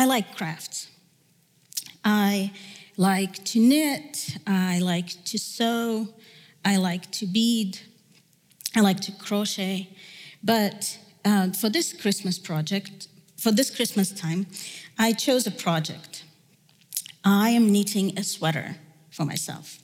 [0.00, 0.88] I like crafts.
[2.02, 2.52] I
[2.96, 6.08] like to knit, I like to sew,
[6.64, 7.78] I like to bead,
[8.74, 9.90] I like to crochet.
[10.42, 14.46] But uh, for this Christmas project, for this Christmas time,
[14.98, 16.24] I chose a project.
[17.22, 18.76] I am knitting a sweater
[19.10, 19.80] for myself.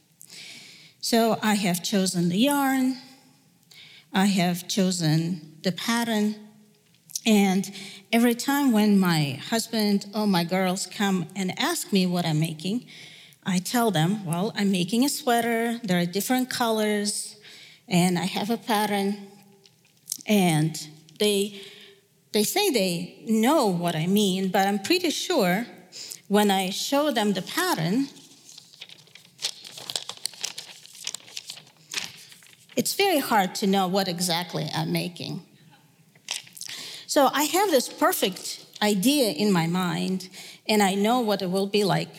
[0.98, 2.96] So I have chosen the yarn,
[4.14, 6.36] I have chosen the pattern,
[7.26, 7.70] and
[8.12, 12.86] every time when my husband or my girls come and ask me what I'm making,
[13.44, 17.36] I tell them, well, I'm making a sweater, there are different colors,
[17.88, 19.16] and I have a pattern.
[20.26, 20.76] And
[21.18, 21.60] they,
[22.32, 25.66] they say they know what I mean, but I'm pretty sure
[26.28, 28.08] when I show them the pattern,
[32.76, 35.45] it's very hard to know what exactly I'm making.
[37.16, 40.28] So I have this perfect idea in my mind,
[40.68, 42.10] and I know what it will be like,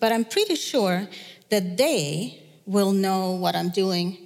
[0.00, 1.08] but I'm pretty sure
[1.50, 4.16] that they will know what I'm doing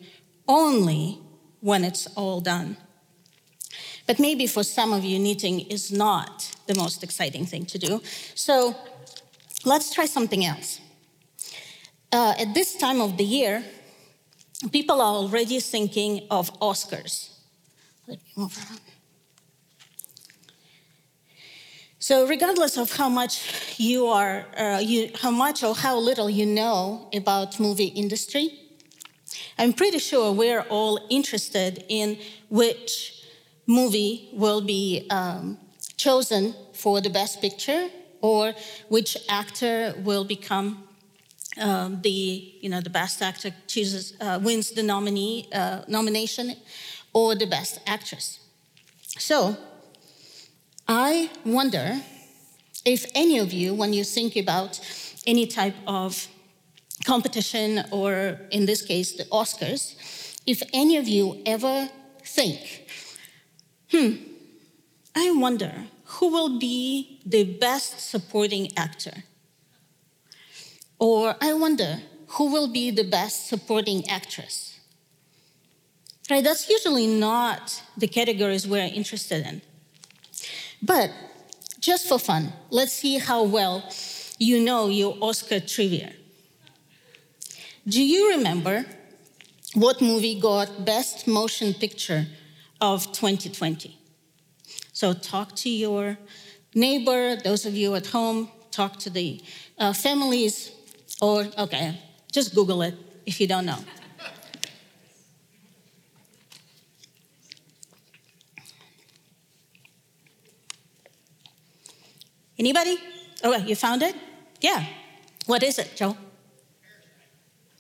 [0.47, 1.19] only
[1.59, 2.77] when it's all done.
[4.07, 8.01] But maybe for some of you, knitting is not the most exciting thing to do.
[8.37, 8.77] So
[9.65, 10.81] let's try something else.
[12.13, 13.65] Uh, at this time of the year,
[14.71, 17.31] people are already thinking of Oscars.
[18.07, 18.90] Let me move around.
[22.11, 26.45] So, regardless of how much you are, uh, you, how much or how little you
[26.45, 28.51] know about movie industry,
[29.57, 33.23] I'm pretty sure we're all interested in which
[33.69, 35.57] movie will be um,
[35.97, 37.89] chosen for the best picture
[38.21, 38.55] or
[38.89, 40.89] which actor will become
[41.61, 46.57] um, the you know the best actor chooses uh, wins the nominee uh, nomination
[47.13, 48.41] or the best actress.
[49.17, 49.57] So
[50.93, 52.01] I wonder
[52.85, 54.81] if any of you, when you think about
[55.25, 56.27] any type of
[57.07, 59.95] competition or in this case the Oscars,
[60.49, 61.89] if any of you ever
[62.25, 62.89] think,
[63.93, 64.17] hmm,
[65.15, 69.23] I wonder who will be the best supporting actor?
[70.99, 72.01] Or I wonder
[72.35, 74.81] who will be the best supporting actress?
[76.29, 79.63] Right, that's usually not the categories we're interested in.
[80.83, 81.11] But
[81.81, 83.85] just for fun, let's see how well
[84.39, 86.13] you know your Oscar trivia.
[87.87, 88.85] Do you remember
[89.75, 92.27] what movie got Best Motion Picture
[92.81, 93.97] of 2020?
[94.93, 96.19] So talk to your
[96.75, 99.43] neighbor, those of you at home, talk to the
[99.79, 100.73] uh, families,
[101.21, 101.99] or, okay,
[102.33, 102.95] just Google it
[103.27, 103.79] if you don't know.
[112.61, 112.99] Anybody?
[113.43, 114.15] Oh, you found it?
[114.61, 114.85] Yeah.
[115.47, 116.15] What is it, Joe?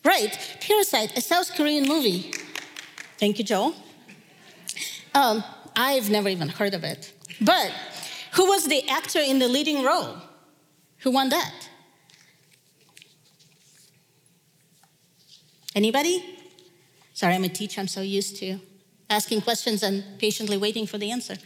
[0.02, 2.32] Right, Parasite, a South Korean movie.
[3.18, 3.74] Thank you, Joe.
[5.14, 5.44] Um,
[5.76, 7.12] I've never even heard of it.
[7.42, 7.70] But
[8.32, 10.16] who was the actor in the leading role?
[11.00, 11.68] Who won that?
[15.74, 16.24] Anybody?
[17.12, 17.82] Sorry, I'm a teacher.
[17.82, 18.58] I'm so used to
[19.10, 21.36] asking questions and patiently waiting for the answer.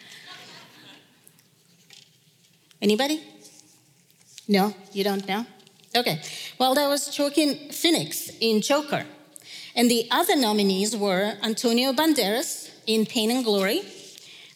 [2.84, 3.22] Anybody?
[4.46, 5.46] No, you don't know?
[5.96, 6.20] Okay.
[6.58, 9.06] Well, that was Joaquin Phoenix in Joker.
[9.74, 13.80] And the other nominees were Antonio Banderas in Pain and Glory,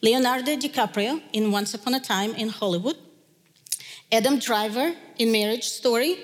[0.02, 2.98] Leonardo DiCaprio in Once Upon a Time in Hollywood,
[4.12, 6.18] Adam Driver in Marriage Story,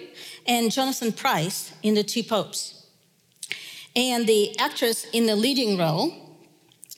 [0.47, 2.87] and Jonathan Pryce in The Two Popes.
[3.97, 6.13] And the actress in the leading role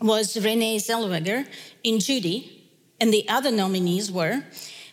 [0.00, 1.46] was Renee Zellweger
[1.84, 2.68] in Judy,
[3.00, 4.42] and the other nominees were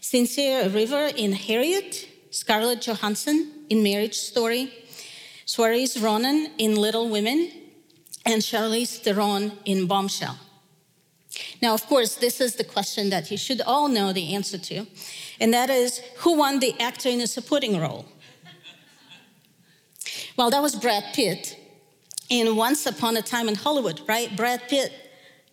[0.03, 4.69] Cynthia Erivo in Harriet, Scarlett Johansson in Marriage Story,
[5.45, 7.49] Saoirse Ronan in Little Women,
[8.25, 10.37] and Charlize Theron in Bombshell.
[11.61, 14.85] Now, of course, this is the question that you should all know the answer to,
[15.39, 18.05] and that is who won the actor in a supporting role?
[20.35, 21.57] Well, that was Brad Pitt
[22.27, 24.35] in Once Upon a Time in Hollywood, right?
[24.35, 24.91] Brad Pitt,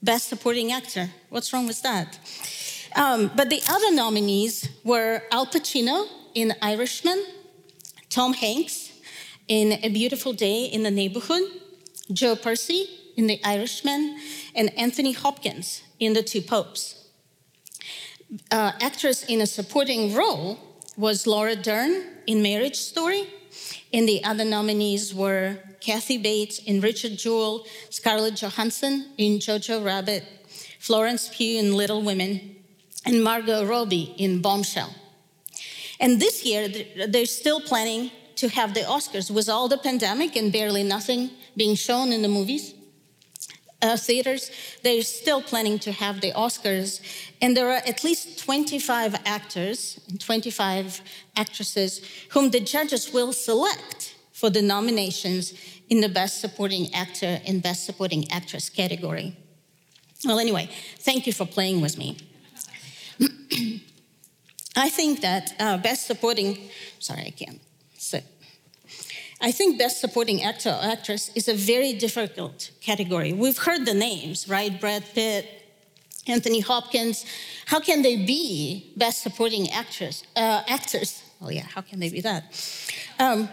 [0.03, 1.09] Best Supporting Actor.
[1.29, 2.19] What's wrong with that?
[2.97, 7.25] Um, but the other nominees were Al Pacino in Irishman,
[8.09, 8.93] Tom Hanks
[9.49, 11.43] in A Beautiful Day in the Neighborhood,
[12.13, 14.19] Joe Pesci in The Irishman,
[14.55, 17.09] and Anthony Hopkins in The Two Popes.
[18.51, 20.59] Uh, actress in a supporting role
[20.97, 23.29] was Laura Dern in Marriage Story,
[23.93, 30.25] and the other nominees were Kathy Bates in Richard Jewell, Scarlett Johansson in Jojo Rabbit,
[30.79, 32.57] Florence Pugh in Little Women,
[33.05, 34.95] and Margot Robbie in Bombshell.
[35.99, 36.69] And this year,
[37.09, 41.75] they're still planning to have the Oscars with all the pandemic and barely nothing being
[41.75, 42.75] shown in the movies.
[43.83, 44.51] Uh, theaters,
[44.83, 47.01] they're still planning to have the Oscars.
[47.41, 51.01] And there are at least 25 actors and 25
[51.37, 55.55] actresses whom the judges will select for the nominations
[55.89, 59.37] in the Best Supporting Actor and Best Supporting Actress category.
[60.25, 60.69] Well, anyway,
[60.99, 62.17] thank you for playing with me.
[64.77, 66.59] I think that uh, Best Supporting,
[66.99, 67.61] sorry, I can't
[67.99, 68.25] sit.
[69.41, 73.33] I think Best Supporting Actor or Actress is a very difficult category.
[73.33, 74.79] We've heard the names, right?
[74.81, 75.47] Brad Pitt,
[76.27, 77.25] Anthony Hopkins.
[77.67, 81.23] How can they be Best Supporting Actress, uh, Actors?
[81.43, 82.45] Oh, yeah, how can they be that?
[83.19, 83.49] Um,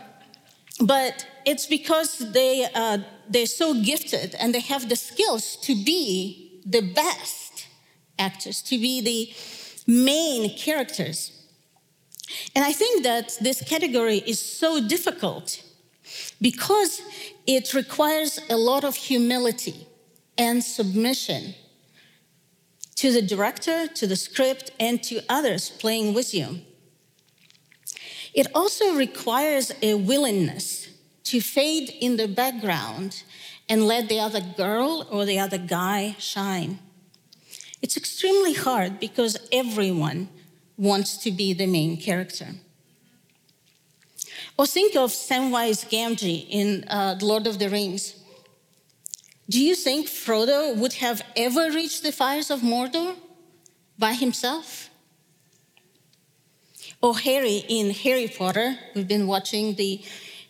[0.81, 2.99] but it's because they, uh,
[3.29, 7.46] they're so gifted and they have the skills to be the best
[8.19, 9.33] actors, to be the
[9.91, 11.31] main characters.
[12.55, 15.63] And I think that this category is so difficult
[16.41, 17.01] because
[17.45, 19.87] it requires a lot of humility
[20.37, 21.55] and submission
[22.95, 26.61] to the director, to the script, and to others playing with you.
[28.33, 30.89] It also requires a willingness
[31.25, 33.23] to fade in the background
[33.69, 36.79] and let the other girl or the other guy shine.
[37.87, 40.27] It's extremely hard because everyone
[40.75, 42.47] wants to be the main character.
[44.57, 48.15] Or think of Samwise Gamgee in uh, The Lord of the Rings.
[49.49, 53.15] Do you think Frodo would have ever reached the fires of Mordor
[53.97, 54.89] by himself?
[57.01, 58.77] or Harry in Harry Potter.
[58.95, 60.01] We've been watching the,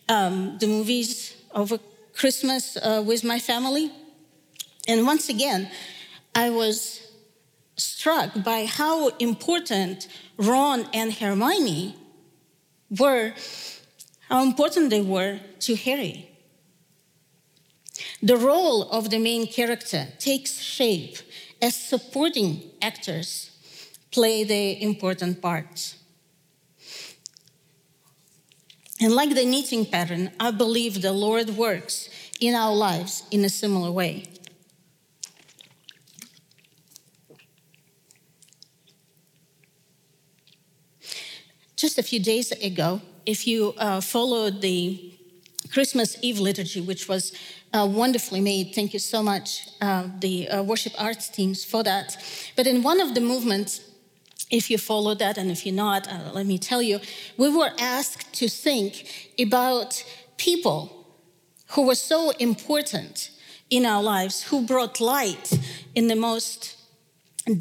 [0.08, 1.78] um, the movies over
[2.14, 3.92] Christmas uh, with my family.
[4.88, 5.70] And once again,
[6.34, 7.07] I was
[7.78, 11.96] struck by how important Ron and Hermione
[12.90, 13.32] were,
[14.28, 16.28] how important they were to Harry.
[18.22, 21.18] The role of the main character takes shape
[21.62, 23.50] as supporting actors
[24.10, 25.96] play the important parts.
[29.00, 32.08] And like the knitting pattern, I believe the Lord works
[32.40, 34.24] in our lives in a similar way.
[41.78, 45.14] Just a few days ago, if you uh, followed the
[45.72, 47.32] Christmas Eve liturgy, which was
[47.72, 52.16] uh, wonderfully made, thank you so much, uh, the uh, worship arts teams, for that.
[52.56, 53.80] But in one of the movements,
[54.50, 56.98] if you follow that, and if you're not, uh, let me tell you,
[57.36, 59.06] we were asked to think
[59.38, 60.02] about
[60.36, 61.06] people
[61.68, 63.30] who were so important
[63.70, 65.56] in our lives, who brought light
[65.94, 66.76] in the most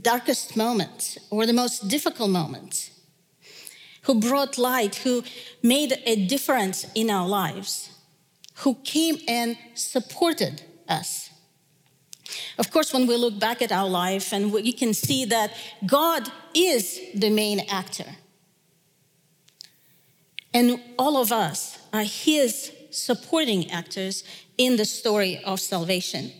[0.01, 2.96] darkest moments or the most difficult moments,
[4.07, 5.21] who brought light, who
[5.61, 7.89] made a difference in our lives,
[8.55, 11.29] who came and supported us.
[12.57, 15.51] Of course, when we look back at our life and we can see that
[15.85, 18.15] God is the main actor.
[20.53, 24.23] And all of us are his supporting actors
[24.57, 26.31] in the story of salvation.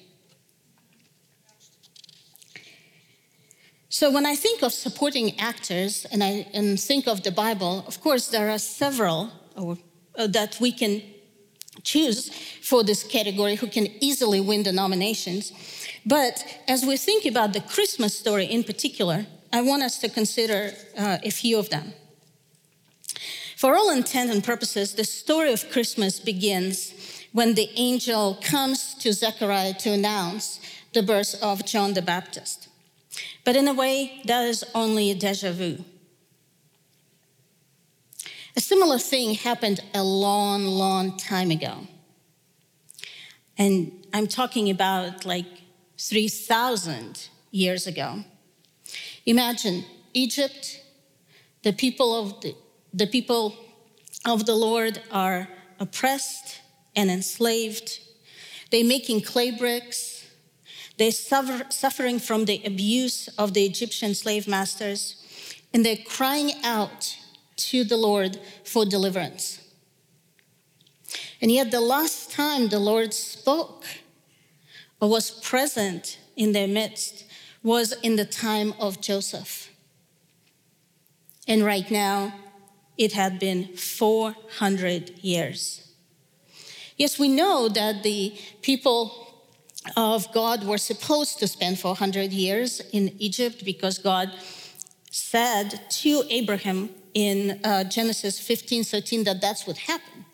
[4.00, 8.00] So when I think of supporting actors and I and think of the Bible, of
[8.00, 9.76] course there are several or,
[10.16, 11.02] uh, that we can
[11.82, 12.30] choose
[12.62, 15.52] for this category who can easily win the nominations.
[16.06, 20.74] But as we think about the Christmas story in particular, I want us to consider
[20.96, 21.94] uh, a few of them.
[23.56, 26.94] For all intent and purposes, the story of Christmas begins
[27.34, 30.60] when the angel comes to Zechariah to announce
[30.94, 32.67] the birth of John the Baptist.
[33.44, 35.84] But in a way, that is only a deja vu.
[38.56, 41.88] A similar thing happened a long, long time ago.
[43.58, 45.46] And I'm talking about like
[46.00, 48.24] 3,000 years ago.
[49.26, 50.82] Imagine Egypt,
[51.64, 52.56] the people of the,
[52.94, 53.56] the people
[54.26, 55.48] of the Lord are
[55.80, 56.62] oppressed
[56.96, 58.00] and enslaved.
[58.72, 60.17] They're making clay bricks.
[60.98, 65.24] They're suffer, suffering from the abuse of the Egyptian slave masters,
[65.74, 67.18] and they're crying out
[67.58, 69.60] to the Lord for deliverance.
[71.42, 73.86] And yet, the last time the Lord spoke
[75.00, 77.26] or was present in their midst
[77.62, 79.70] was in the time of Joseph.
[81.48, 82.34] And right now,
[82.98, 85.92] it had been 400 years.
[86.98, 89.27] Yes, we know that the people
[89.96, 94.32] of God were supposed to spend 400 years in Egypt because God
[95.12, 100.26] said to Abraham in uh, Genesis 15 13 that that's what happened.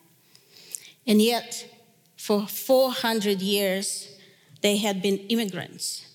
[1.06, 1.68] And yet,
[2.18, 4.18] for 400 years,
[4.62, 6.06] they had been immigrants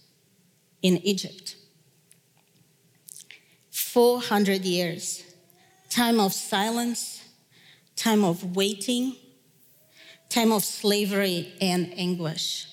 [0.82, 1.56] in Egypt.
[3.70, 5.24] 400 years,
[5.90, 7.24] time of silence,
[7.96, 9.16] time of waiting,
[10.28, 12.66] time of slavery and anguish.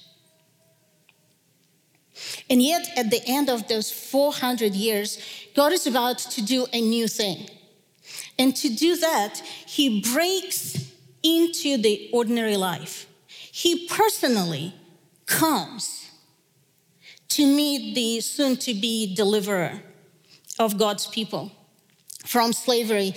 [2.49, 5.19] And yet, at the end of those 400 years,
[5.55, 7.49] God is about to do a new thing.
[8.37, 10.91] And to do that, He breaks
[11.23, 13.07] into the ordinary life.
[13.27, 14.73] He personally
[15.25, 16.11] comes
[17.29, 19.81] to meet the soon to be deliverer
[20.59, 21.51] of God's people
[22.25, 23.15] from slavery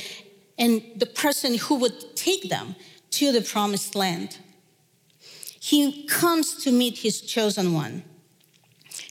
[0.59, 2.75] and the person who would take them
[3.11, 4.39] to the promised land.
[5.61, 8.03] He comes to meet his chosen one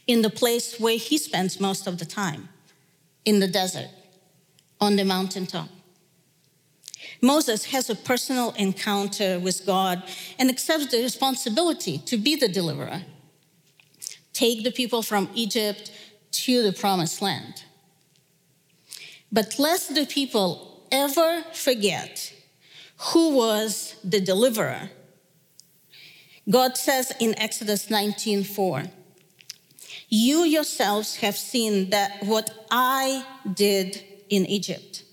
[0.08, 2.50] in the place where he spends most of the time
[3.26, 3.90] in the desert,
[4.80, 5.70] on the mountaintop.
[7.22, 10.04] Moses has a personal encounter with God
[10.40, 13.04] and accepts the responsibility to be the deliverer.
[14.34, 15.92] Take the people from Egypt
[16.32, 17.64] to the promised land.
[19.32, 22.34] But lest the people ever forget
[22.98, 24.90] who was the deliverer,
[26.50, 28.90] God says in Exodus 19:4,
[30.10, 35.04] "You yourselves have seen that what I did in Egypt,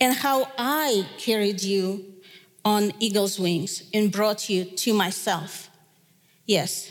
[0.00, 2.14] and how I carried you
[2.64, 5.70] on eagle's wings and brought you to myself."
[6.46, 6.90] Yes,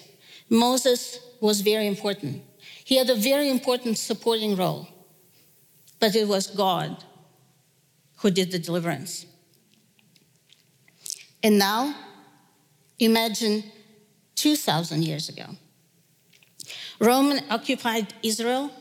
[0.50, 2.44] Moses was very important.
[2.84, 4.88] He had a very important supporting role
[6.00, 7.04] but it was God
[8.18, 9.26] who did the deliverance.
[11.44, 11.96] And now,
[12.98, 13.64] imagine
[14.36, 15.56] 2,000 years ago.
[17.00, 18.72] Roman occupied Israel.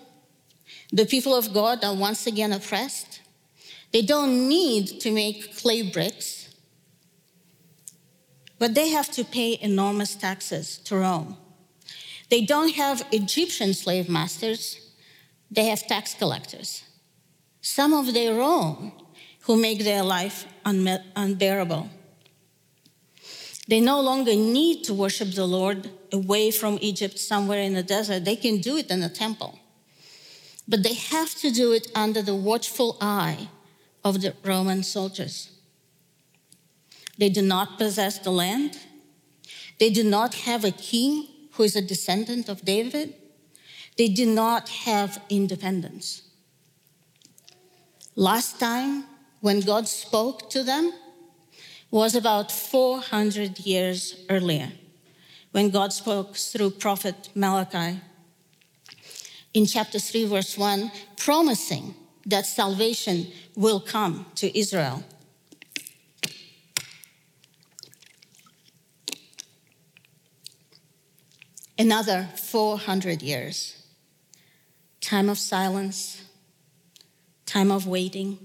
[0.92, 3.20] The people of God are once again oppressed.
[3.92, 6.54] They don't need to make clay bricks,
[8.58, 11.36] but they have to pay enormous taxes to Rome.
[12.28, 14.92] They don't have Egyptian slave masters,
[15.50, 16.82] they have tax collectors
[17.68, 18.92] some of their own,
[19.40, 21.88] who make their life unbearable.
[23.68, 28.24] They no longer need to worship the Lord away from Egypt somewhere in the desert.
[28.24, 29.58] They can do it in a temple.
[30.66, 33.48] But they have to do it under the watchful eye
[34.02, 35.50] of the Roman soldiers.
[37.18, 38.78] They do not possess the land.
[39.78, 43.14] They do not have a king who is a descendant of David.
[43.98, 46.22] They do not have independence.
[48.14, 49.04] Last time
[49.40, 50.92] when God spoke to them
[51.90, 54.72] was about 400 years earlier,
[55.52, 58.00] when God spoke through prophet Malachi
[59.54, 61.94] in chapter 3, verse 1, promising
[62.26, 63.26] that salvation
[63.56, 65.02] will come to Israel.
[71.78, 73.82] Another 400 years,
[75.00, 76.22] time of silence,
[77.46, 78.38] time of waiting,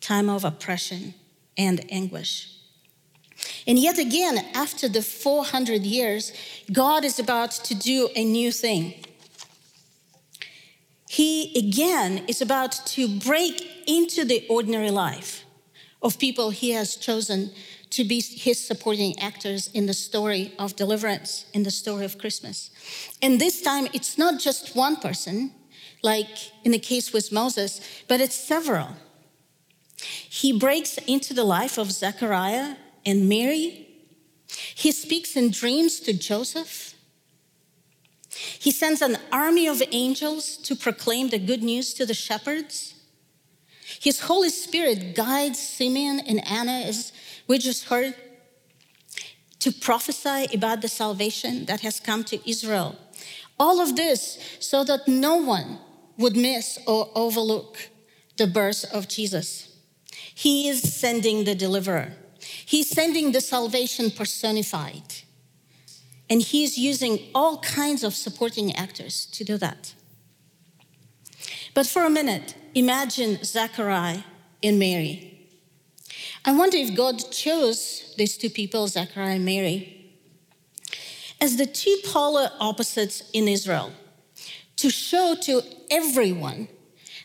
[0.00, 1.14] time of oppression
[1.56, 2.50] and anguish.
[3.66, 6.32] And yet again, after the 400 years,
[6.72, 8.94] God is about to do a new thing.
[11.08, 15.44] He again is about to break into the ordinary life
[16.02, 17.50] of people he has chosen
[17.90, 22.70] to be his supporting actors in the story of deliverance, in the story of Christmas.
[23.22, 25.52] And this time, it's not just one person,
[26.02, 26.26] like
[26.64, 28.88] in the case with Moses, but it's several.
[29.96, 33.88] He breaks into the life of Zechariah and Mary.
[34.74, 36.94] He speaks in dreams to Joseph.
[38.58, 42.94] He sends an army of angels to proclaim the good news to the shepherds.
[44.00, 47.12] His Holy Spirit guides Simeon and Anna, as
[47.46, 48.14] we just heard,
[49.60, 52.96] to prophesy about the salvation that has come to Israel.
[53.58, 55.78] All of this so that no one
[56.18, 57.78] would miss or overlook
[58.36, 59.73] the birth of Jesus.
[60.34, 62.12] He is sending the deliverer.
[62.66, 65.14] He's sending the salvation personified.
[66.28, 69.94] And he's using all kinds of supporting actors to do that.
[71.74, 74.22] But for a minute, imagine Zechariah
[74.62, 75.48] and Mary.
[76.44, 80.12] I wonder if God chose these two people, Zechariah and Mary,
[81.40, 83.92] as the two polar opposites in Israel
[84.76, 86.68] to show to everyone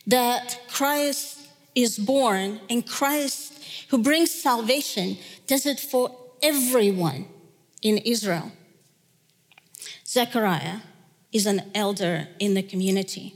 [0.08, 1.39] that Christ
[1.84, 3.54] is born and Christ
[3.90, 5.18] who brings salvation
[5.48, 7.26] does it for everyone
[7.82, 8.52] in Israel.
[10.06, 10.80] Zechariah
[11.32, 13.36] is an elder in the community.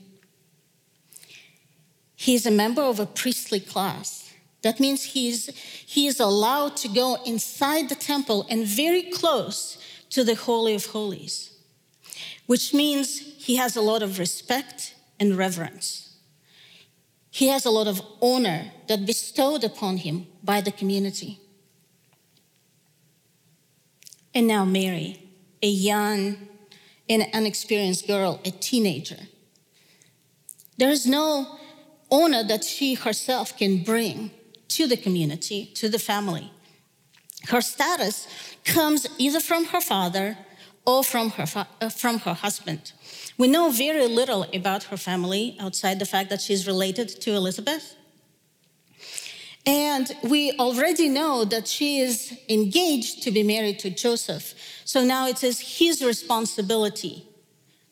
[2.15, 4.33] He is a member of a priestly class.
[4.61, 5.47] That means he's,
[5.85, 9.77] he is allowed to go inside the temple and very close
[10.11, 11.51] to the Holy of Holies,
[12.45, 16.12] which means he has a lot of respect and reverence.
[17.33, 21.39] He has a lot of honor that bestowed upon him by the community.
[24.35, 25.19] And now Mary,
[25.63, 26.47] a young
[27.09, 29.17] and unexperienced girl, a teenager.
[30.77, 31.57] There is no
[32.11, 34.29] honor that she herself can bring
[34.67, 36.51] to the community, to the family.
[37.47, 38.27] Her status
[38.63, 40.37] comes either from her father
[40.85, 42.91] or from her, uh, from her husband.
[43.37, 47.95] We know very little about her family outside the fact that she's related to Elizabeth.
[49.65, 54.53] And we already know that she is engaged to be married to Joseph.
[54.83, 57.25] So now it is his responsibility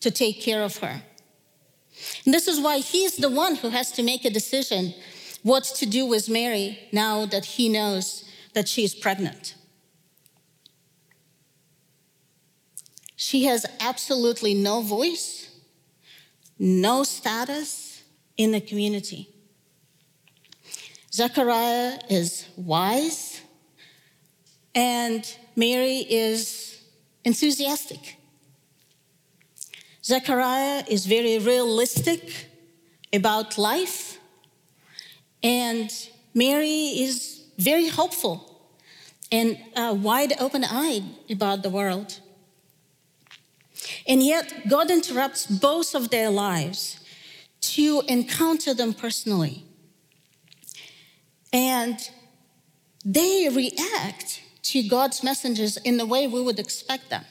[0.02, 1.02] to take care of her.
[2.26, 4.94] And this is why he's the one who has to make a decision
[5.44, 9.56] what to do with Mary now that he knows that she is pregnant.
[13.22, 15.48] She has absolutely no voice,
[16.58, 18.02] no status
[18.36, 19.30] in the community.
[21.14, 23.42] Zechariah is wise,
[24.74, 25.22] and
[25.56, 26.82] Mary is
[27.24, 28.18] enthusiastic.
[30.04, 32.48] Zechariah is very realistic
[33.14, 34.18] about life,
[35.44, 35.94] and
[36.34, 38.66] Mary is very hopeful
[39.32, 42.20] and uh, wide open eyed about the world.
[44.08, 47.00] And yet, God interrupts both of their lives
[47.62, 49.66] to encounter them personally.
[51.54, 52.00] And
[53.04, 57.26] they react to God's messengers in the way we would expect them.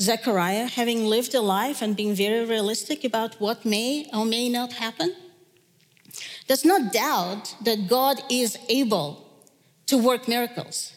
[0.00, 4.72] Zechariah, having lived a life and being very realistic about what may or may not
[4.72, 5.14] happen,
[6.48, 9.24] does not doubt that God is able
[9.86, 10.93] to work miracles.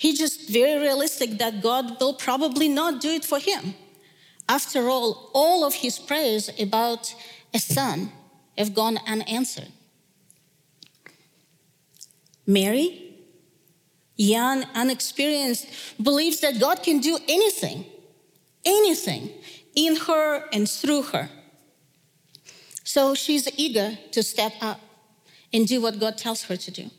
[0.00, 3.74] He's just very realistic that God will probably not do it for him.
[4.48, 7.14] After all, all of his prayers about
[7.52, 8.10] a son
[8.56, 9.68] have gone unanswered.
[12.46, 13.14] Mary,
[14.16, 15.66] young, unexperienced,
[16.02, 17.84] believes that God can do anything,
[18.64, 19.28] anything
[19.74, 21.28] in her and through her.
[22.84, 24.80] So she's eager to step up
[25.52, 26.90] and do what God tells her to do.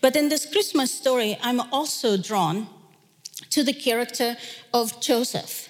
[0.00, 2.68] But in this Christmas story, I'm also drawn
[3.50, 4.36] to the character
[4.72, 5.68] of Joseph.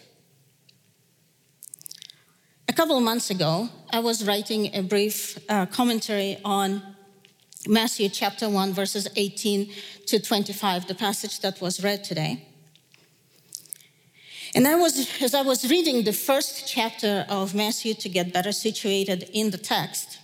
[2.68, 6.82] A couple of months ago, I was writing a brief uh, commentary on
[7.66, 9.72] Matthew chapter 1, verses 18
[10.06, 12.46] to 25, the passage that was read today.
[14.54, 18.52] And I was, as I was reading the first chapter of Matthew to get better
[18.52, 20.18] situated in the text,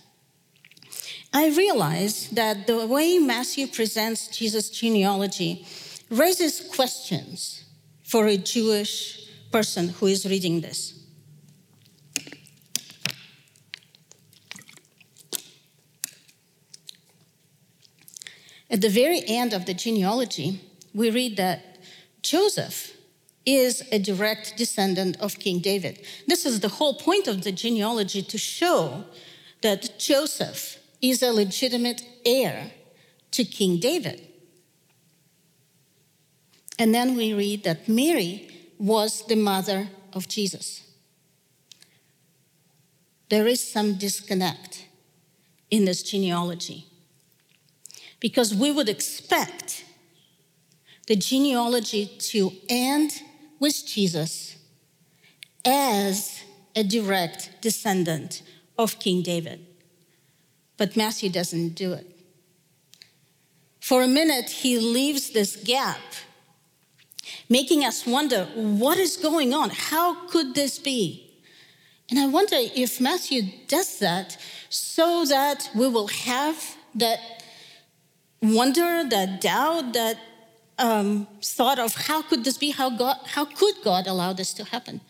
[1.33, 5.65] I realized that the way Matthew presents Jesus' genealogy
[6.09, 7.65] raises questions
[8.03, 10.93] for a Jewish person who is reading this.
[18.69, 20.59] At the very end of the genealogy,
[20.93, 21.77] we read that
[22.21, 22.97] Joseph
[23.45, 26.03] is a direct descendant of King David.
[26.27, 29.05] This is the whole point of the genealogy to show
[29.61, 32.71] that Joseph is a legitimate heir
[33.31, 34.27] to King David.
[36.77, 40.83] And then we read that Mary was the mother of Jesus.
[43.29, 44.85] There is some disconnect
[45.71, 46.85] in this genealogy
[48.19, 49.85] because we would expect
[51.07, 53.21] the genealogy to end
[53.59, 54.57] with Jesus
[55.63, 56.41] as
[56.75, 58.41] a direct descendant
[58.77, 59.65] of King David.
[60.77, 62.07] But Matthew doesn't do it.
[63.79, 66.01] For a minute, he leaves this gap,
[67.49, 69.69] making us wonder what is going on?
[69.69, 71.25] How could this be?
[72.09, 74.37] And I wonder if Matthew does that
[74.69, 77.19] so that we will have that
[78.41, 80.17] wonder, that doubt, that
[80.77, 82.71] um, thought of how could this be?
[82.71, 85.01] How, God, how could God allow this to happen?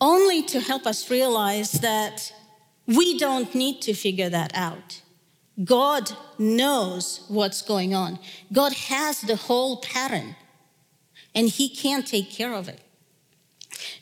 [0.00, 2.32] Only to help us realize that
[2.86, 5.02] we don't need to figure that out.
[5.62, 8.18] God knows what's going on.
[8.52, 10.34] God has the whole pattern,
[11.34, 12.80] and He can take care of it.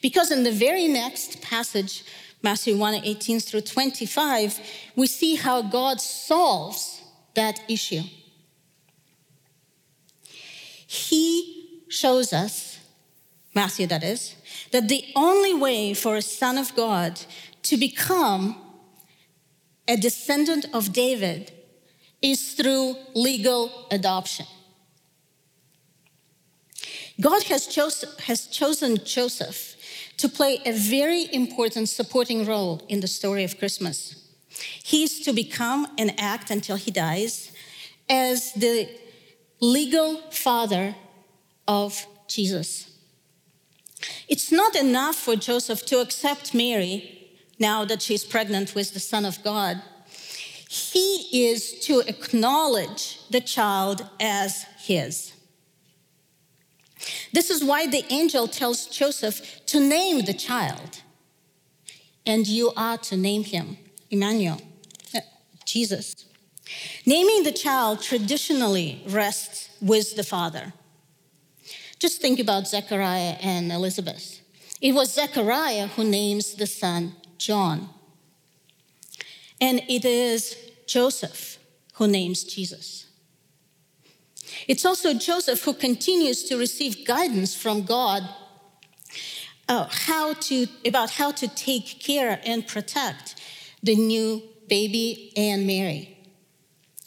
[0.00, 2.04] Because in the very next passage,
[2.42, 4.60] Matthew 1 18 through 25,
[4.96, 7.02] we see how God solves
[7.34, 8.02] that issue.
[10.86, 12.78] He shows us,
[13.54, 14.36] Matthew that is,
[14.72, 17.20] that the only way for a son of God
[17.62, 18.56] to become
[19.88, 21.52] a descendant of David
[22.22, 24.46] is through legal adoption.
[27.20, 29.76] God has, chose, has chosen Joseph
[30.16, 34.28] to play a very important supporting role in the story of Christmas.
[34.82, 37.52] He's to become and act until he dies
[38.08, 38.88] as the
[39.60, 40.94] legal father
[41.68, 42.90] of Jesus.
[44.28, 47.19] It's not enough for Joseph to accept Mary
[47.60, 49.80] now that she's pregnant with the Son of God.
[50.68, 55.34] He is to acknowledge the child as his.
[57.32, 61.02] This is why the angel tells Joseph to name the child.
[62.26, 63.76] And you are to name him
[64.10, 64.60] Emmanuel,
[65.14, 65.20] uh,
[65.64, 66.24] Jesus.
[67.06, 70.72] Naming the child traditionally rests with the father.
[71.98, 74.40] Just think about Zechariah and Elizabeth.
[74.80, 77.88] It was Zechariah who names the son John.
[79.60, 81.58] And it is Joseph
[81.94, 83.06] who names Jesus.
[84.68, 88.22] It's also Joseph who continues to receive guidance from God
[89.68, 93.36] uh, how to, about how to take care and protect
[93.82, 96.18] the new baby and Mary.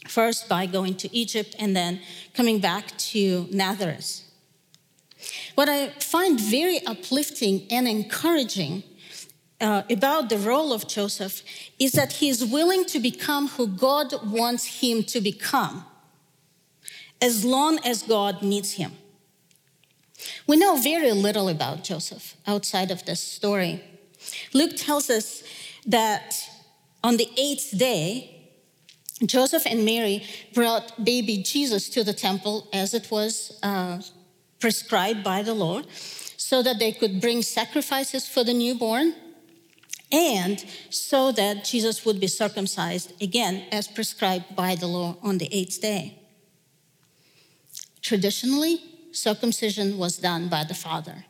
[0.07, 1.99] First, by going to Egypt and then
[2.33, 4.21] coming back to Nazareth.
[5.55, 8.83] What I find very uplifting and encouraging
[9.63, 11.41] uh, about the role of Joseph
[11.79, 15.85] is that he is willing to become who God wants him to become
[17.21, 18.91] as long as God needs him.
[20.45, 23.81] We know very little about Joseph outside of this story.
[24.53, 25.43] Luke tells us
[25.85, 26.35] that
[27.01, 28.49] on the eighth day,
[29.25, 34.01] Joseph and Mary brought baby Jesus to the temple as it was uh,
[34.59, 35.87] prescribed by the Lord,
[36.35, 39.15] so that they could bring sacrifices for the newborn
[40.13, 45.49] and so that Jesus would be circumcised again as prescribed by the law on the
[45.51, 46.19] eighth day.
[48.01, 48.79] Traditionally,
[49.11, 51.25] circumcision was done by the father.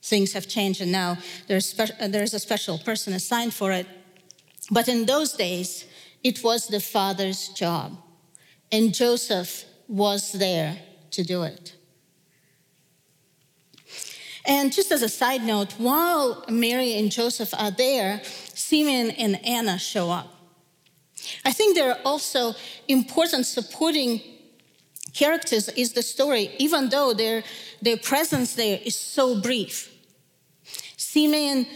[0.00, 3.86] Things have changed, and now there's, spe- uh, there's a special person assigned for it.
[4.70, 5.84] But in those days,
[6.22, 7.96] it was the father's job,
[8.70, 10.78] and Joseph was there
[11.10, 11.74] to do it.
[14.48, 18.22] And just as a side note, while Mary and Joseph are there,
[18.54, 20.34] Simeon and Anna show up.
[21.44, 22.54] I think there are also
[22.88, 24.22] important supporting
[25.12, 27.42] characters is the story, even though their,
[27.82, 29.92] their presence there is so brief.
[30.96, 31.66] Simeon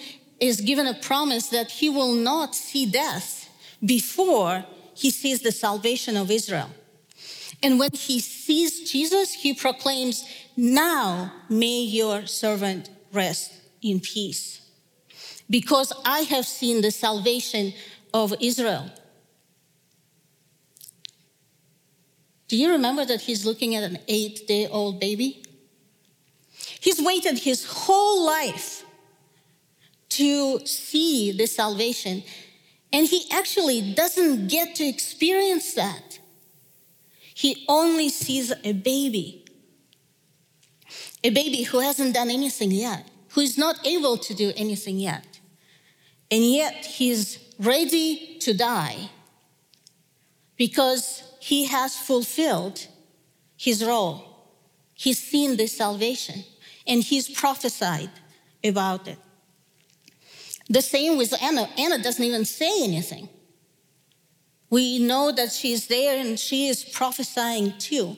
[0.41, 3.51] is given a promise that he will not see death
[3.85, 6.71] before he sees the salvation of Israel.
[7.63, 10.25] And when he sees Jesus, he proclaims,
[10.57, 14.61] Now may your servant rest in peace,
[15.49, 17.73] because I have seen the salvation
[18.15, 18.91] of Israel.
[22.49, 25.43] Do you remember that he's looking at an eight day old baby?
[26.81, 28.85] He's waited his whole life
[30.11, 32.23] to see the salvation,
[32.93, 36.19] and he actually doesn't get to experience that.
[37.35, 39.42] He only sees a baby,
[41.25, 45.41] a baby who hasn't done anything yet, who is not able to do anything yet.
[46.31, 49.11] And yet he's ready to die
[50.57, 52.87] because he has fulfilled
[53.57, 54.25] his role.
[54.95, 56.45] He's seen this salvation
[56.87, 58.11] and he's prophesied
[58.65, 59.19] about it.
[60.69, 61.69] The same with Anna.
[61.77, 63.29] Anna doesn't even say anything.
[64.71, 68.17] We know that she's there and she is prophesying too.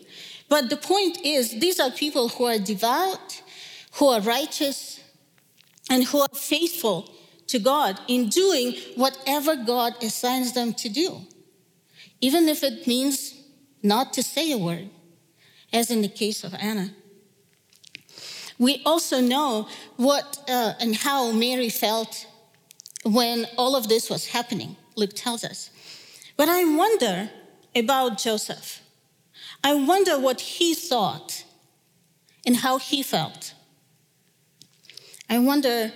[0.49, 3.43] But the point is, these are people who are devout,
[3.95, 5.01] who are righteous,
[5.91, 7.11] and who are faithful
[7.49, 11.27] to God in doing whatever God assigns them to do
[12.25, 13.35] even if it means
[13.83, 14.89] not to say a word,
[15.75, 16.89] as in the case of Anna.
[18.59, 22.27] We also know what uh, and how Mary felt
[23.05, 25.69] when all of this was happening, Luke tells us.
[26.39, 27.29] But I wonder
[27.77, 28.81] about Joseph.
[29.65, 31.43] I wonder what he thought
[32.47, 33.55] and how he felt.
[35.31, 35.91] I wonder,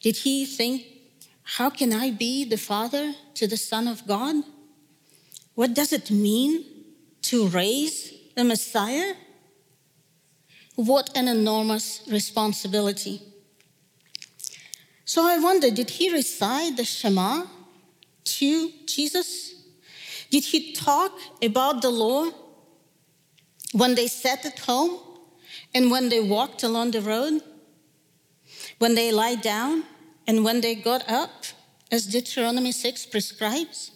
[0.00, 0.86] did he think,
[1.42, 4.36] how can I be the father to the Son of God?
[5.56, 6.64] What does it mean
[7.22, 9.14] to raise the Messiah?
[10.76, 13.20] What an enormous responsibility.
[15.04, 17.46] So I wonder did he recite the Shema
[18.24, 19.54] to Jesus?
[20.30, 21.12] Did he talk
[21.42, 22.30] about the law
[23.72, 24.98] when they sat at home
[25.74, 27.42] and when they walked along the road?
[28.78, 29.84] When they lie down
[30.26, 31.44] and when they got up,
[31.90, 33.92] as Deuteronomy 6 prescribes.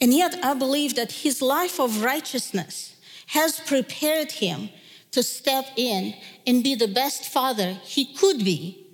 [0.00, 2.96] And yet, I believe that his life of righteousness
[3.28, 4.70] has prepared him
[5.10, 6.14] to step in
[6.46, 8.86] and be the best father he could be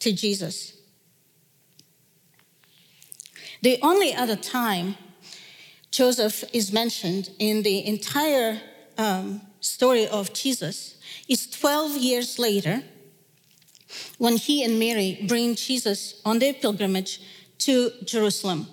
[0.00, 0.74] to Jesus.
[3.62, 4.96] The only other time
[5.96, 8.60] Joseph is mentioned in the entire
[8.98, 12.82] um, story of Jesus is 12 years later
[14.18, 17.22] when he and Mary bring Jesus on their pilgrimage
[17.60, 18.66] to Jerusalem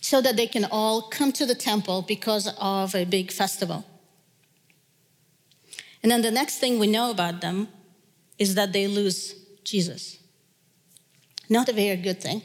[0.00, 3.84] so that they can all come to the temple because of a big festival.
[6.04, 7.70] And then the next thing we know about them
[8.38, 10.18] is that they lose Jesus.
[11.48, 12.42] Not a very good thing.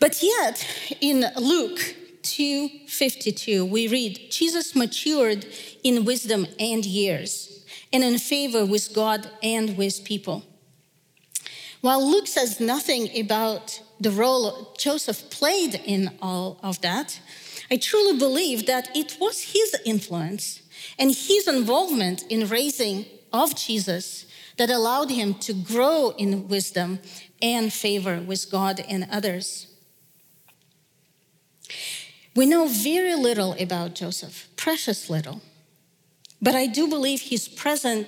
[0.00, 0.66] But yet,
[1.00, 5.46] in Luke 2:52, we read, Jesus matured
[5.84, 7.60] in wisdom and years,
[7.92, 10.42] and in favor with God and with people.
[11.82, 17.20] While Luke says nothing about the role Joseph played in all of that,
[17.70, 20.62] I truly believe that it was his influence
[20.98, 27.00] and his involvement in raising of Jesus that allowed him to grow in wisdom
[27.40, 29.69] and favor with God and others.
[32.34, 35.42] We know very little about Joseph, precious little.
[36.40, 38.06] But I do believe his presence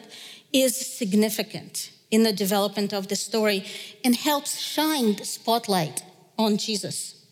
[0.52, 3.64] is significant in the development of the story
[4.04, 6.02] and helps shine the spotlight
[6.38, 7.26] on Jesus.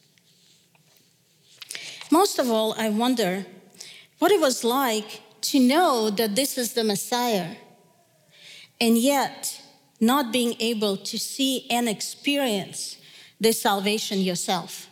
[2.11, 3.47] Most of all, I wonder
[4.19, 7.57] what it was like to know that this is the Messiah
[8.81, 9.61] and yet
[10.01, 12.97] not being able to see and experience
[13.39, 14.90] this salvation yourself.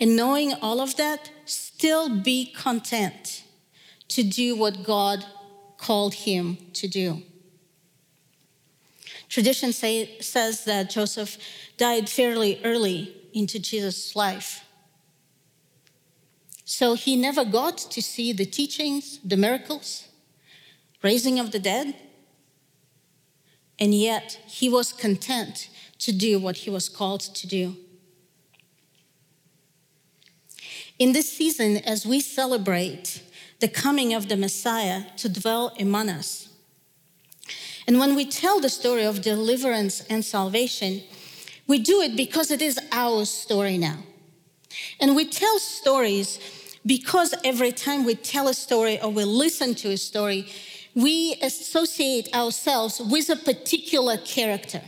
[0.00, 3.44] And knowing all of that, still be content
[4.08, 5.24] to do what God
[5.76, 7.22] called him to do.
[9.28, 11.36] Tradition say, says that Joseph
[11.76, 14.64] died fairly early into Jesus' life.
[16.64, 20.08] So he never got to see the teachings, the miracles,
[21.02, 21.94] raising of the dead.
[23.78, 25.68] And yet he was content
[26.00, 27.76] to do what he was called to do.
[30.98, 33.22] In this season, as we celebrate
[33.60, 36.48] the coming of the Messiah to dwell among us,
[37.86, 41.02] and when we tell the story of deliverance and salvation,
[41.68, 43.98] we do it because it is our story now.
[45.00, 46.40] And we tell stories
[46.84, 50.48] because every time we tell a story or we listen to a story,
[50.94, 54.82] we associate ourselves with a particular character.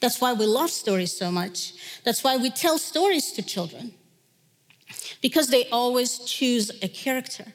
[0.00, 1.74] That's why we love stories so much.
[2.04, 3.92] That's why we tell stories to children
[5.20, 7.52] because they always choose a character.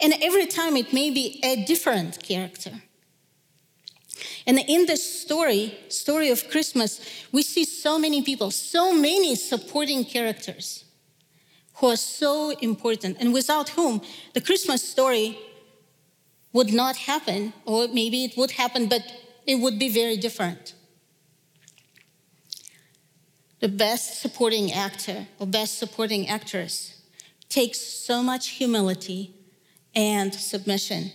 [0.00, 2.82] And every time it may be a different character.
[4.46, 7.00] And in this story, story of Christmas,
[7.32, 10.84] we see so many people, so many supporting characters
[11.74, 14.00] who are so important and without whom
[14.32, 15.38] the Christmas story
[16.52, 19.02] would not happen, or maybe it would happen, but
[19.46, 20.74] it would be very different.
[23.60, 26.95] The best supporting actor or best supporting actress
[27.48, 29.34] takes so much humility
[29.94, 31.12] and submission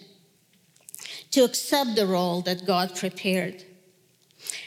[1.32, 3.64] to accept the role that God prepared.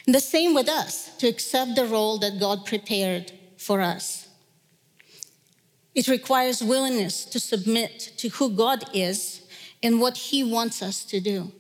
[0.06, 4.28] And the same with us, to accept the role that God prepared for us.
[5.94, 9.42] It requires willingness to submit to who God is
[9.82, 11.52] and what He wants us to do.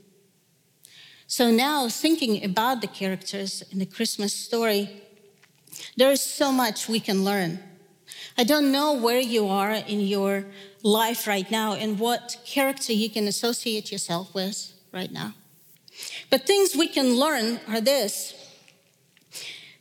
[1.26, 5.02] So now, thinking about the characters in the Christmas story,
[5.96, 7.58] there is so much we can learn
[8.36, 10.44] I don't know where you are in your
[10.82, 15.34] life right now and what character you can associate yourself with right now.
[16.30, 18.34] But things we can learn are this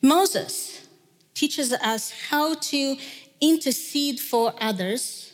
[0.02, 0.88] Moses
[1.34, 2.98] teaches us how to
[3.42, 5.34] intercede for others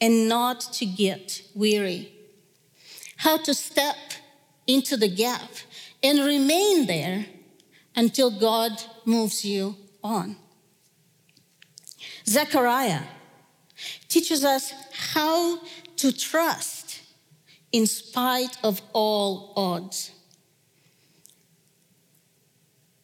[0.00, 2.12] and not to get weary,
[3.16, 3.96] how to step
[4.66, 5.50] into the gap
[6.02, 7.26] and remain there
[7.94, 8.72] until God
[9.04, 10.36] moves you on.
[12.28, 13.02] Zechariah
[14.08, 15.60] teaches us how
[15.96, 17.00] to trust
[17.72, 20.12] in spite of all odds.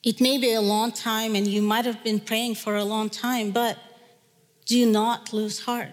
[0.02, 3.08] It may be a long time and you might have been praying for a long
[3.08, 3.78] time, but
[4.66, 5.92] do not lose heart.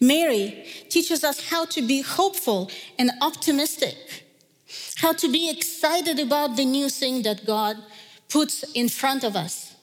[0.00, 3.96] Mary teaches us how to be hopeful and optimistic,
[4.96, 7.76] how to be excited about the new thing that God
[8.28, 9.74] puts in front of us.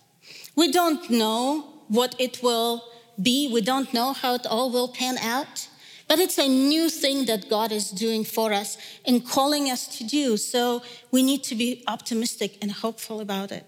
[0.55, 2.83] We don't know what it will
[3.21, 3.49] be.
[3.51, 5.67] We don't know how it all will pan out.
[6.07, 10.03] But it's a new thing that God is doing for us and calling us to
[10.03, 10.37] do.
[10.37, 13.65] So we need to be optimistic and hopeful about it.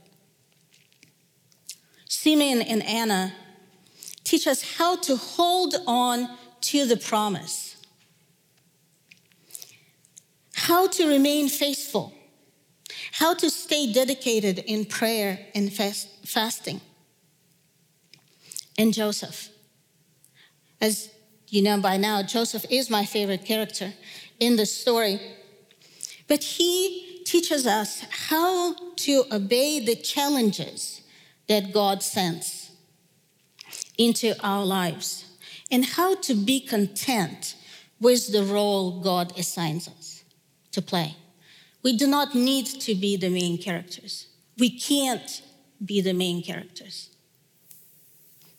[2.08, 3.34] Simeon and Anna
[4.24, 6.30] teach us how to hold on
[6.62, 7.78] to the promise,
[10.54, 12.14] how to remain faithful,
[13.12, 16.82] how to stay dedicated in prayer and fast, fasting.
[18.78, 19.50] And Joseph,
[20.80, 21.10] as
[21.50, 23.94] you know by now, Joseph is my favorite character
[24.40, 25.20] in the story.
[26.28, 31.02] But he teaches us how to obey the challenges
[31.48, 32.72] that God sends
[33.98, 35.26] into our lives
[35.72, 37.56] and how to be content
[38.00, 40.24] with the role God assigns us
[40.72, 41.16] to play.
[41.84, 44.28] We do not need to be the main characters.
[44.58, 45.42] We can't
[45.84, 47.10] be the main characters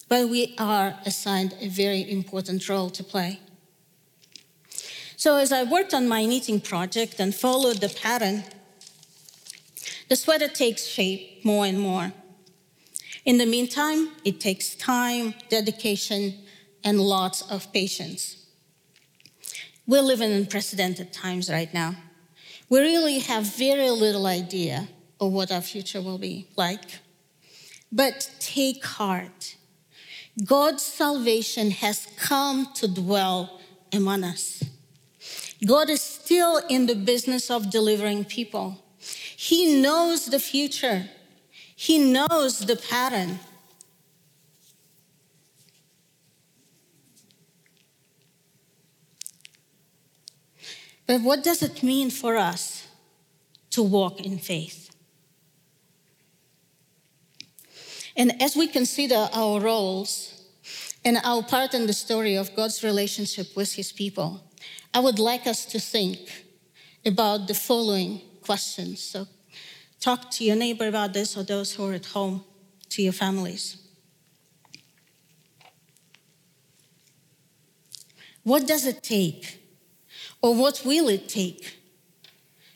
[0.08, 3.40] but we are assigned a very important role to play.
[5.16, 8.44] So, as I worked on my knitting project and followed the pattern,
[10.08, 12.12] the sweater takes shape more and more.
[13.24, 16.34] In the meantime, it takes time, dedication,
[16.84, 18.46] and lots of patience.
[19.86, 21.96] We live in unprecedented times right now.
[22.68, 24.88] We really have very little idea
[25.20, 26.98] of what our future will be like.
[27.90, 29.56] But take heart
[30.44, 33.60] God's salvation has come to dwell
[33.92, 34.62] among us.
[35.66, 38.84] God is still in the business of delivering people.
[39.36, 41.08] He knows the future,
[41.74, 43.40] He knows the pattern.
[51.08, 52.86] But what does it mean for us
[53.70, 54.90] to walk in faith?
[58.14, 60.44] And as we consider our roles
[61.04, 64.42] and our part in the story of God's relationship with his people,
[64.92, 66.18] I would like us to think
[67.06, 69.00] about the following questions.
[69.00, 69.26] So
[70.00, 72.44] talk to your neighbor about this or those who are at home,
[72.90, 73.78] to your families.
[78.42, 79.57] What does it take,
[80.40, 81.78] or what will it take,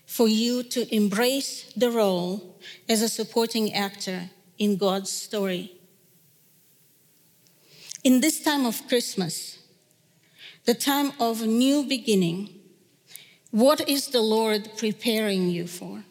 [0.07, 5.73] for you to embrace the role as a supporting actor in God's story.
[8.05, 9.59] In this time of Christmas,
[10.65, 12.51] the time of new beginning,
[13.51, 16.05] what is the Lord preparing you for?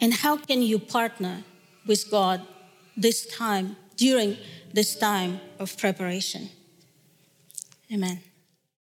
[0.00, 1.44] And how can you partner
[1.86, 2.40] with God
[2.96, 4.38] this time, during
[4.72, 6.48] this time of preparation?
[7.92, 8.20] Amen.